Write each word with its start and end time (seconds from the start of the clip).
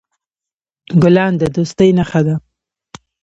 ګلان 1.01 1.33
د 1.41 1.43
دوستۍ 1.55 1.89
نښه 1.97 2.21
ده. 2.27 2.35